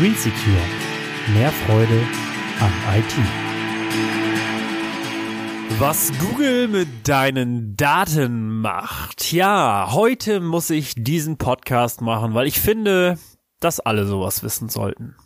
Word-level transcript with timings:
Green 0.00 0.14
Secure. 0.14 0.56
Mehr 1.34 1.52
Freude 1.52 2.00
am 2.58 2.72
IT. 2.96 3.14
Was 5.78 6.10
Google 6.18 6.68
mit 6.68 7.06
deinen 7.06 7.76
Daten 7.76 8.60
macht. 8.62 9.30
Ja, 9.30 9.88
heute 9.90 10.40
muss 10.40 10.70
ich 10.70 10.94
diesen 10.96 11.36
Podcast 11.36 12.00
machen, 12.00 12.32
weil 12.32 12.46
ich 12.46 12.60
finde, 12.60 13.18
dass 13.60 13.78
alle 13.78 14.06
sowas 14.06 14.42
wissen 14.42 14.70
sollten. 14.70 15.16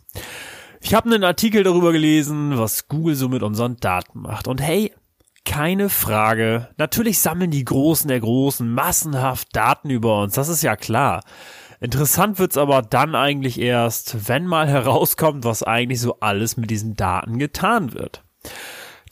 Ich 0.81 0.93
habe 0.93 1.09
einen 1.09 1.23
Artikel 1.23 1.63
darüber 1.63 1.93
gelesen, 1.93 2.57
was 2.57 2.89
Google 2.89 3.15
so 3.15 3.29
mit 3.29 3.43
unseren 3.43 3.77
Daten 3.77 4.23
macht. 4.23 4.45
Und 4.45 4.61
hey, 4.61 4.91
keine 5.45 5.87
Frage. 5.87 6.67
Natürlich 6.75 7.19
sammeln 7.19 7.51
die 7.51 7.63
Großen 7.63 8.09
der 8.09 8.19
Großen 8.19 8.69
massenhaft 8.69 9.55
Daten 9.55 9.89
über 9.89 10.21
uns. 10.21 10.33
Das 10.33 10.49
ist 10.49 10.63
ja 10.63 10.75
klar. 10.75 11.21
Interessant 11.79 12.39
wird's 12.39 12.57
aber 12.57 12.81
dann 12.81 13.15
eigentlich 13.15 13.59
erst, 13.59 14.29
wenn 14.29 14.47
mal 14.47 14.67
herauskommt, 14.67 15.43
was 15.43 15.63
eigentlich 15.63 15.99
so 16.01 16.19
alles 16.19 16.57
mit 16.57 16.69
diesen 16.69 16.95
Daten 16.95 17.37
getan 17.37 17.93
wird. 17.93 18.23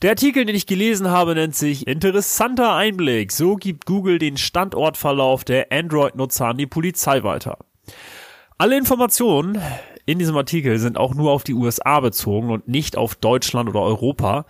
Der 0.02 0.10
Artikel, 0.10 0.44
den 0.44 0.56
ich 0.56 0.66
gelesen 0.66 1.08
habe, 1.08 1.34
nennt 1.34 1.54
sich 1.54 1.86
Interessanter 1.86 2.74
Einblick. 2.74 3.32
So 3.32 3.56
gibt 3.56 3.86
Google 3.86 4.18
den 4.18 4.36
Standortverlauf 4.36 5.44
der 5.44 5.72
Android-Nutzer 5.72 6.48
an 6.48 6.58
die 6.58 6.66
Polizei 6.66 7.22
weiter. 7.22 7.58
Alle 8.58 8.76
Informationen 8.76 9.60
in 10.06 10.18
diesem 10.18 10.36
Artikel 10.36 10.78
sind 10.78 10.98
auch 10.98 11.14
nur 11.14 11.32
auf 11.32 11.44
die 11.44 11.54
USA 11.54 12.00
bezogen 12.00 12.50
und 12.50 12.68
nicht 12.68 12.96
auf 12.96 13.14
Deutschland 13.14 13.68
oder 13.68 13.80
Europa. 13.80 14.46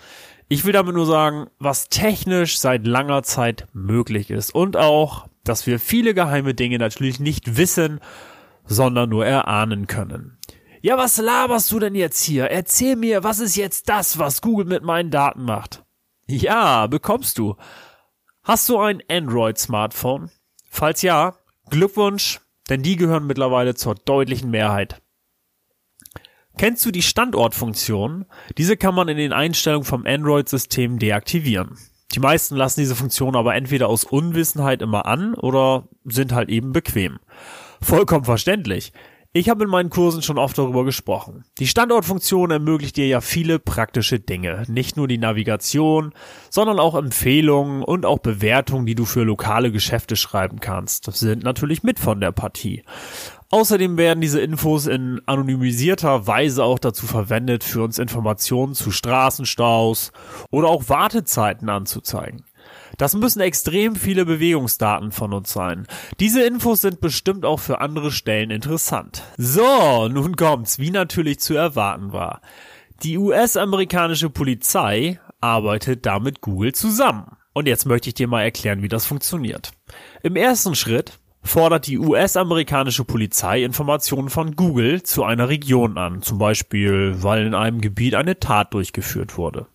Ich 0.49 0.65
will 0.65 0.73
damit 0.73 0.95
nur 0.95 1.07
sagen, 1.07 1.47
was 1.59 1.89
technisch 1.89 2.59
seit 2.59 2.87
langer 2.87 3.23
Zeit 3.23 3.67
möglich 3.73 4.31
ist 4.31 4.55
und 4.55 4.77
auch, 4.77 5.27
dass 5.45 5.67
wir 5.67 5.79
viele 5.79 6.15
geheime 6.15 6.55
Dinge 6.55 6.79
natürlich 6.79 7.21
nicht 7.21 7.57
wissen, 7.57 8.01
sondern 8.65 9.11
nur 9.11 9.27
erahnen 9.27 9.87
können. 9.87 10.39
Ja, 10.81 10.99
was 10.99 11.17
laberst 11.17 11.71
du 11.73 11.79
denn 11.79 11.95
jetzt 11.95 12.23
hier? 12.23 12.51
Erzähl 12.51 12.97
mir, 12.97 13.25
was 13.25 13.39
ist 13.39 13.57
jetzt 13.57 13.89
das, 13.89 14.19
was 14.19 14.43
Google 14.43 14.67
mit 14.67 14.83
meinen 14.83 15.11
Daten 15.11 15.45
macht? 15.45 15.85
Ja, 16.27 16.87
bekommst 16.87 17.39
du. 17.39 17.57
Hast 18.43 18.69
du 18.69 18.79
ein 18.79 19.03
Android-Smartphone? 19.09 20.31
Falls 20.69 21.03
ja, 21.03 21.37
Glückwunsch, 21.71 22.41
denn 22.69 22.83
die 22.83 22.97
gehören 22.97 23.27
mittlerweile 23.27 23.75
zur 23.75 23.95
deutlichen 23.95 24.51
Mehrheit. 24.51 25.01
Kennst 26.57 26.85
du 26.87 26.91
die 26.91 27.03
Standortfunktion? 27.03 28.27
Diese 28.59 28.77
kann 28.77 28.95
man 28.95 29.09
in 29.09 29.17
den 29.17 29.33
Einstellungen 29.33 29.85
vom 29.85 30.07
Android-System 30.07 30.99
deaktivieren. 30.99 31.79
Die 32.15 32.21
meisten 32.21 32.55
lassen 32.55 32.81
diese 32.81 32.95
Funktion 32.95 33.35
aber 33.35 33.57
entweder 33.57 33.89
aus 33.89 34.05
Unwissenheit 34.05 34.83
immer 34.83 35.07
an 35.07 35.35
oder 35.35 35.89
sind 36.05 36.33
halt 36.33 36.49
eben 36.49 36.73
bequem. 36.73 37.19
Vollkommen 37.81 38.25
verständlich. 38.25 38.93
Ich 39.37 39.49
habe 39.49 39.65
in 39.65 39.71
meinen 39.71 39.91
Kursen 39.91 40.23
schon 40.23 40.39
oft 40.39 40.57
darüber 40.57 40.85
gesprochen. 40.85 41.45
Die 41.59 41.67
Standortfunktion 41.67 42.53
ermöglicht 42.53 42.97
dir 42.97 43.09
ja 43.09 43.21
viele 43.21 43.59
praktische 43.59 44.21
Dinge. 44.21 44.63
Nicht 44.69 44.97
nur 44.97 45.09
die 45.09 45.19
Navigation, 45.19 46.13
sondern 46.51 46.79
auch 46.79 46.95
Empfehlungen 46.95 47.83
und 47.83 48.07
auch 48.07 48.21
Bewertungen, 48.21 48.87
die 48.87 48.95
du 48.95 49.05
für 49.05 49.25
lokale 49.25 49.73
Geschäfte 49.73 50.15
schreiben 50.15 50.61
kannst. 50.61 51.09
Das 51.09 51.19
sind 51.19 51.43
natürlich 51.43 51.83
mit 51.83 51.99
von 51.99 52.21
der 52.21 52.31
Partie. 52.31 52.85
Außerdem 53.55 53.97
werden 53.97 54.21
diese 54.21 54.41
Infos 54.41 54.89
in 54.89 55.21
anonymisierter 55.27 56.27
Weise 56.27 56.65
auch 56.65 56.81
dazu 56.81 57.07
verwendet, 57.07 57.63
für 57.63 57.85
uns 57.85 58.01
Informationen 58.01 58.75
zu 58.75 58.91
Straßenstaus 58.91 60.11
oder 60.51 60.67
auch 60.67 60.89
Wartezeiten 60.89 61.69
anzuzeigen. 61.69 62.43
Das 62.99 63.15
müssen 63.15 63.39
extrem 63.39 63.95
viele 63.95 64.25
Bewegungsdaten 64.25 65.13
von 65.13 65.33
uns 65.33 65.53
sein. 65.53 65.87
Diese 66.19 66.43
Infos 66.43 66.81
sind 66.81 67.01
bestimmt 67.01 67.45
auch 67.45 67.61
für 67.61 67.81
andere 67.81 68.11
Stellen 68.11 68.51
interessant. 68.51 69.23
So, 69.37 70.09
nun 70.09 70.35
kommt's, 70.35 70.81
wie 70.81 70.91
natürlich 70.91 71.39
zu 71.39 71.55
erwarten 71.55 72.13
war. 72.13 72.41
Die 73.05 73.19
US-amerikanische 73.19 74.31
Polizei 74.31 75.21
arbeitet 75.41 76.07
da 76.07 76.19
mit 76.19 76.41
Google 76.41 76.73
zusammen. 76.73 77.37
Und 77.53 77.69
jetzt 77.69 77.87
möchte 77.87 78.09
ich 78.09 78.15
dir 78.15 78.27
mal 78.27 78.43
erklären, 78.43 78.83
wie 78.83 78.89
das 78.89 79.07
funktioniert. 79.07 79.71
Im 80.25 80.35
ersten 80.35 80.75
Schritt 80.75 81.21
fordert 81.45 81.87
die 81.87 81.99
US-amerikanische 81.99 83.05
Polizei 83.05 83.63
Informationen 83.63 84.31
von 84.31 84.57
Google 84.57 85.03
zu 85.03 85.23
einer 85.23 85.49
Region 85.49 85.99
an, 85.99 86.23
zum 86.23 86.39
Beispiel 86.39 87.23
weil 87.23 87.47
in 87.47 87.55
einem 87.55 87.81
Gebiet 87.81 88.15
eine 88.15 88.41
Tat 88.41 88.75
durchgeführt 88.75 89.37
wurde. 89.37 89.67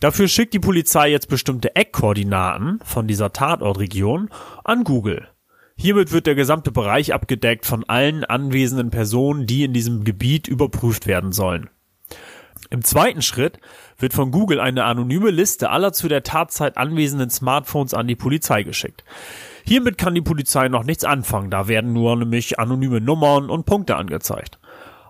Dafür 0.00 0.28
schickt 0.28 0.52
die 0.52 0.58
Polizei 0.58 1.10
jetzt 1.10 1.28
bestimmte 1.28 1.76
Eckkoordinaten 1.76 2.80
von 2.84 3.06
dieser 3.06 3.32
Tatortregion 3.32 4.30
an 4.64 4.84
Google. 4.84 5.28
Hiermit 5.76 6.12
wird 6.12 6.26
der 6.26 6.34
gesamte 6.34 6.72
Bereich 6.72 7.14
abgedeckt 7.14 7.64
von 7.64 7.84
allen 7.88 8.24
anwesenden 8.24 8.90
Personen, 8.90 9.46
die 9.46 9.64
in 9.64 9.72
diesem 9.72 10.04
Gebiet 10.04 10.48
überprüft 10.48 11.06
werden 11.06 11.32
sollen. 11.32 11.70
Im 12.68 12.84
zweiten 12.84 13.22
Schritt 13.22 13.58
wird 13.98 14.12
von 14.12 14.30
Google 14.30 14.60
eine 14.60 14.84
anonyme 14.84 15.30
Liste 15.30 15.70
aller 15.70 15.92
zu 15.92 16.08
der 16.08 16.22
Tatzeit 16.22 16.76
anwesenden 16.76 17.30
Smartphones 17.30 17.94
an 17.94 18.06
die 18.06 18.16
Polizei 18.16 18.62
geschickt. 18.62 19.04
Hiermit 19.64 19.98
kann 19.98 20.14
die 20.14 20.20
Polizei 20.20 20.68
noch 20.68 20.84
nichts 20.84 21.04
anfangen, 21.04 21.50
da 21.50 21.68
werden 21.68 21.92
nur 21.92 22.16
nämlich 22.16 22.58
anonyme 22.58 23.00
Nummern 23.00 23.50
und 23.50 23.66
Punkte 23.66 23.96
angezeigt. 23.96 24.58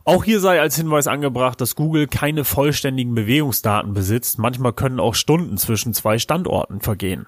Auch 0.04 0.24
hier 0.24 0.40
sei 0.40 0.60
als 0.60 0.76
Hinweis 0.76 1.06
angebracht, 1.06 1.60
dass 1.60 1.76
Google 1.76 2.06
keine 2.06 2.44
vollständigen 2.44 3.14
Bewegungsdaten 3.14 3.92
besitzt, 3.92 4.38
manchmal 4.38 4.72
können 4.72 4.98
auch 4.98 5.14
Stunden 5.14 5.58
zwischen 5.58 5.94
zwei 5.94 6.18
Standorten 6.18 6.80
vergehen. 6.80 7.26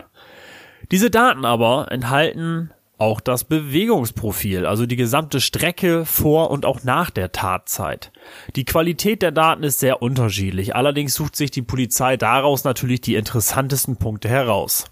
Diese 0.90 1.10
Daten 1.10 1.44
aber 1.44 1.92
enthalten 1.92 2.70
auch 2.98 3.20
das 3.20 3.44
Bewegungsprofil, 3.44 4.64
also 4.64 4.86
die 4.86 4.96
gesamte 4.96 5.40
Strecke 5.40 6.06
vor 6.06 6.50
und 6.50 6.64
auch 6.64 6.84
nach 6.84 7.10
der 7.10 7.32
Tatzeit. 7.32 8.12
Die 8.54 8.64
Qualität 8.64 9.22
der 9.22 9.32
Daten 9.32 9.64
ist 9.64 9.80
sehr 9.80 10.02
unterschiedlich, 10.02 10.76
allerdings 10.76 11.14
sucht 11.14 11.34
sich 11.34 11.50
die 11.50 11.62
Polizei 11.62 12.16
daraus 12.16 12.62
natürlich 12.62 13.00
die 13.00 13.16
interessantesten 13.16 13.96
Punkte 13.96 14.28
heraus. 14.28 14.91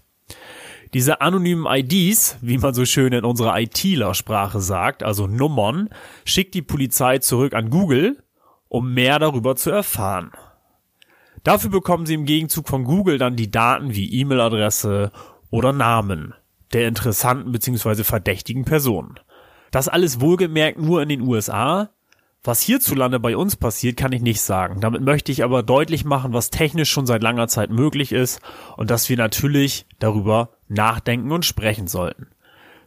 Diese 0.93 1.21
anonymen 1.21 1.65
IDs, 1.65 2.37
wie 2.41 2.57
man 2.57 2.73
so 2.73 2.85
schön 2.85 3.13
in 3.13 3.23
unserer 3.23 3.57
ITler-Sprache 3.59 4.59
sagt, 4.59 5.03
also 5.03 5.25
Nummern, 5.25 5.89
schickt 6.25 6.53
die 6.53 6.61
Polizei 6.61 7.19
zurück 7.19 7.53
an 7.53 7.69
Google, 7.69 8.21
um 8.67 8.93
mehr 8.93 9.17
darüber 9.17 9.55
zu 9.55 9.69
erfahren. 9.69 10.31
Dafür 11.43 11.69
bekommen 11.69 12.05
sie 12.05 12.13
im 12.13 12.25
Gegenzug 12.25 12.67
von 12.67 12.83
Google 12.83 13.17
dann 13.17 13.35
die 13.35 13.49
Daten 13.49 13.95
wie 13.95 14.13
E-Mail-Adresse 14.19 15.11
oder 15.49 15.73
Namen 15.73 16.33
der 16.73 16.87
interessanten 16.87 17.51
bzw. 17.51 18.03
verdächtigen 18.03 18.65
Personen. 18.65 19.19
Das 19.71 19.87
alles 19.87 20.21
wohlgemerkt 20.21 20.79
nur 20.79 21.01
in 21.01 21.09
den 21.09 21.21
USA, 21.21 21.89
was 22.43 22.61
hierzulande 22.61 23.19
bei 23.19 23.37
uns 23.37 23.55
passiert, 23.55 23.97
kann 23.97 24.13
ich 24.13 24.21
nicht 24.21 24.41
sagen. 24.41 24.81
Damit 24.81 25.01
möchte 25.01 25.31
ich 25.31 25.43
aber 25.43 25.61
deutlich 25.61 26.05
machen, 26.05 26.33
was 26.33 26.49
technisch 26.49 26.89
schon 26.89 27.05
seit 27.05 27.21
langer 27.21 27.47
Zeit 27.47 27.69
möglich 27.69 28.11
ist 28.11 28.41
und 28.77 28.89
dass 28.89 29.09
wir 29.09 29.17
natürlich 29.17 29.85
darüber 29.99 30.49
nachdenken 30.71 31.31
und 31.31 31.45
sprechen 31.45 31.87
sollten. 31.87 32.27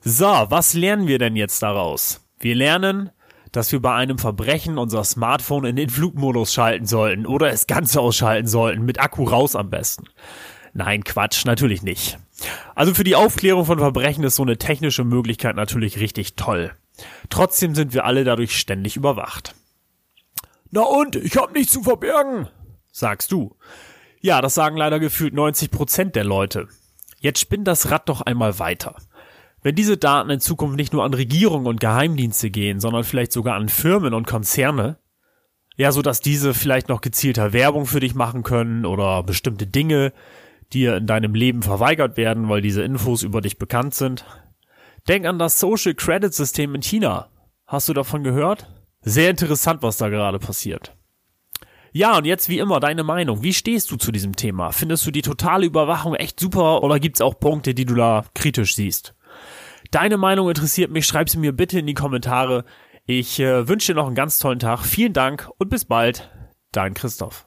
So, 0.00 0.26
was 0.26 0.74
lernen 0.74 1.06
wir 1.06 1.18
denn 1.18 1.36
jetzt 1.36 1.62
daraus? 1.62 2.26
Wir 2.38 2.54
lernen, 2.54 3.10
dass 3.52 3.70
wir 3.72 3.80
bei 3.80 3.94
einem 3.94 4.18
Verbrechen 4.18 4.78
unser 4.78 5.04
Smartphone 5.04 5.64
in 5.64 5.76
den 5.76 5.88
Flugmodus 5.88 6.52
schalten 6.52 6.86
sollten 6.86 7.24
oder 7.24 7.50
es 7.50 7.66
ganz 7.66 7.96
ausschalten 7.96 8.48
sollten, 8.48 8.84
mit 8.84 9.00
Akku 9.00 9.24
raus 9.24 9.54
am 9.54 9.70
besten. 9.70 10.06
Nein, 10.72 11.04
Quatsch, 11.04 11.44
natürlich 11.44 11.82
nicht. 11.82 12.18
Also 12.74 12.92
für 12.94 13.04
die 13.04 13.14
Aufklärung 13.14 13.64
von 13.64 13.78
Verbrechen 13.78 14.24
ist 14.24 14.36
so 14.36 14.42
eine 14.42 14.58
technische 14.58 15.04
Möglichkeit 15.04 15.54
natürlich 15.54 16.00
richtig 16.00 16.34
toll. 16.34 16.72
Trotzdem 17.30 17.74
sind 17.74 17.94
wir 17.94 18.04
alle 18.04 18.24
dadurch 18.24 18.58
ständig 18.58 18.96
überwacht. 18.96 19.54
Na 20.70 20.82
und, 20.82 21.14
ich 21.14 21.36
hab 21.36 21.54
nichts 21.54 21.72
zu 21.72 21.84
verbergen, 21.84 22.48
sagst 22.90 23.30
du. 23.30 23.56
Ja, 24.20 24.40
das 24.40 24.54
sagen 24.54 24.76
leider 24.76 24.98
gefühlt 24.98 25.32
90 25.32 25.70
Prozent 25.70 26.16
der 26.16 26.24
Leute. 26.24 26.68
Jetzt 27.24 27.40
spinn 27.40 27.64
das 27.64 27.90
Rad 27.90 28.08
doch 28.10 28.20
einmal 28.20 28.58
weiter. 28.58 28.96
Wenn 29.62 29.74
diese 29.74 29.96
Daten 29.96 30.28
in 30.28 30.40
Zukunft 30.40 30.76
nicht 30.76 30.92
nur 30.92 31.04
an 31.04 31.14
Regierungen 31.14 31.66
und 31.66 31.80
Geheimdienste 31.80 32.50
gehen, 32.50 32.80
sondern 32.80 33.02
vielleicht 33.02 33.32
sogar 33.32 33.56
an 33.56 33.70
Firmen 33.70 34.12
und 34.12 34.26
Konzerne, 34.26 34.98
ja, 35.76 35.90
so 35.90 36.02
dass 36.02 36.20
diese 36.20 36.52
vielleicht 36.52 36.90
noch 36.90 37.00
gezielter 37.00 37.54
Werbung 37.54 37.86
für 37.86 38.00
dich 38.00 38.14
machen 38.14 38.42
können 38.42 38.84
oder 38.84 39.22
bestimmte 39.22 39.66
Dinge 39.66 40.12
dir 40.74 40.98
in 40.98 41.06
deinem 41.06 41.34
Leben 41.34 41.62
verweigert 41.62 42.18
werden, 42.18 42.50
weil 42.50 42.60
diese 42.60 42.82
Infos 42.82 43.22
über 43.22 43.40
dich 43.40 43.58
bekannt 43.58 43.94
sind, 43.94 44.26
Denk 45.08 45.26
an 45.26 45.38
das 45.38 45.60
Social 45.60 45.94
Credit 45.94 46.32
System 46.32 46.74
in 46.74 46.82
China. 46.82 47.28
Hast 47.66 47.88
du 47.88 47.92
davon 47.92 48.24
gehört? 48.24 48.70
Sehr 49.02 49.30
interessant, 49.30 49.82
was 49.82 49.98
da 49.98 50.08
gerade 50.08 50.38
passiert. 50.38 50.96
Ja, 51.96 52.18
und 52.18 52.24
jetzt 52.24 52.48
wie 52.48 52.58
immer 52.58 52.80
deine 52.80 53.04
Meinung. 53.04 53.44
Wie 53.44 53.54
stehst 53.54 53.88
du 53.92 53.96
zu 53.96 54.10
diesem 54.10 54.34
Thema? 54.34 54.72
Findest 54.72 55.06
du 55.06 55.12
die 55.12 55.22
totale 55.22 55.64
Überwachung 55.64 56.16
echt 56.16 56.40
super 56.40 56.82
oder 56.82 56.98
gibt's 56.98 57.20
auch 57.20 57.38
Punkte, 57.38 57.72
die 57.72 57.84
du 57.84 57.94
da 57.94 58.24
kritisch 58.34 58.74
siehst? 58.74 59.14
Deine 59.92 60.16
Meinung 60.16 60.48
interessiert 60.48 60.90
mich, 60.90 61.06
schreib 61.06 61.30
sie 61.30 61.38
mir 61.38 61.52
bitte 61.52 61.78
in 61.78 61.86
die 61.86 61.94
Kommentare. 61.94 62.64
Ich 63.06 63.38
äh, 63.38 63.68
wünsche 63.68 63.92
dir 63.92 63.96
noch 63.96 64.06
einen 64.06 64.16
ganz 64.16 64.40
tollen 64.40 64.58
Tag. 64.58 64.80
Vielen 64.80 65.12
Dank 65.12 65.48
und 65.58 65.68
bis 65.70 65.84
bald. 65.84 66.28
Dein 66.72 66.94
Christoph. 66.94 67.46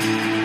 Thank 0.00 0.32
you. 0.32 0.37